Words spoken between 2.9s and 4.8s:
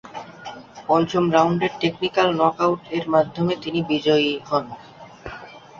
এর মাধ্যমে তিনি বিজয়ী হন।